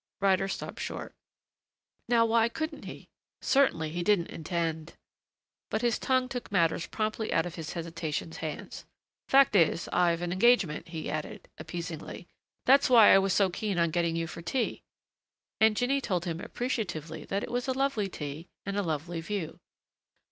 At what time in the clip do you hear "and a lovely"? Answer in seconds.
18.65-19.21